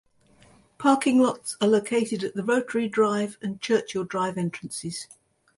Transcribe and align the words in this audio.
Parking 0.79 1.19
lots 1.21 1.55
are 1.61 1.67
located 1.67 2.23
at 2.23 2.33
the 2.33 2.43
Rotary 2.43 2.87
Drive 2.89 3.37
and 3.39 3.61
Churchill 3.61 4.03
Drive 4.03 4.35
entrances. 4.35 5.07